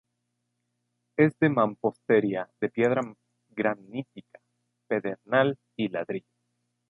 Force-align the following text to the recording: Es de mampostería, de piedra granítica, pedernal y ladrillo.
Es 1.15 1.37
de 1.37 1.49
mampostería, 1.49 2.49
de 2.59 2.69
piedra 2.69 3.01
granítica, 3.49 4.39
pedernal 4.87 5.59
y 5.75 5.89
ladrillo. 5.89 6.25